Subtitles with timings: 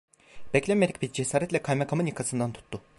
[0.53, 2.81] Beklenmedik bir cesaretle kaymakamın yakasından tuttu.